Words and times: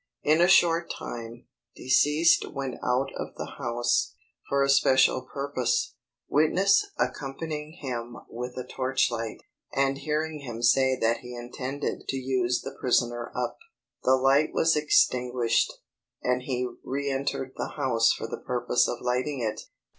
In 0.23 0.41
a 0.41 0.47
short 0.47 0.89
time, 0.89 1.45
deceased 1.75 2.51
went 2.51 2.77
out 2.83 3.11
of 3.15 3.35
the 3.35 3.57
house, 3.59 4.15
for 4.49 4.63
a 4.63 4.67
special 4.71 5.21
purpose, 5.31 5.93
witness 6.27 6.87
accompanying 6.97 7.73
him 7.73 8.17
with 8.27 8.57
a 8.57 8.65
torchlight, 8.65 9.43
and 9.71 9.99
hearing 9.99 10.39
him 10.39 10.63
say 10.63 10.95
that 10.99 11.17
he 11.17 11.35
intended 11.35 12.07
"to 12.07 12.17
use 12.17 12.61
the 12.63 12.75
prisoner 12.79 13.31
up." 13.35 13.59
The 14.01 14.15
light 14.15 14.53
was 14.55 14.75
extinguished, 14.75 15.71
and 16.23 16.41
he 16.41 16.67
reëntered 16.83 17.51
the 17.55 17.73
house 17.77 18.11
for 18.11 18.25
the 18.25 18.39
purpose 18.39 18.87
of 18.87 19.01
lighting 19.01 19.39
it. 19.39 19.61